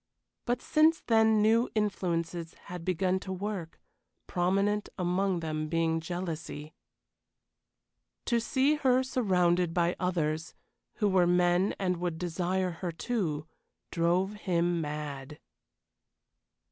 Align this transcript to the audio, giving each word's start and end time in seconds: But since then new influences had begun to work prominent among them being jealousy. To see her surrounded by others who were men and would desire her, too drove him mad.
But 0.47 0.63
since 0.63 0.99
then 1.01 1.43
new 1.43 1.69
influences 1.75 2.55
had 2.73 2.83
begun 2.83 3.19
to 3.19 3.31
work 3.31 3.79
prominent 4.25 4.89
among 4.97 5.41
them 5.41 5.67
being 5.69 5.99
jealousy. 5.99 6.73
To 8.25 8.39
see 8.39 8.77
her 8.77 9.03
surrounded 9.03 9.75
by 9.75 9.95
others 9.99 10.55
who 10.95 11.07
were 11.07 11.27
men 11.27 11.75
and 11.77 11.97
would 11.97 12.17
desire 12.17 12.71
her, 12.81 12.91
too 12.91 13.45
drove 13.91 14.33
him 14.33 14.81
mad. 14.81 15.37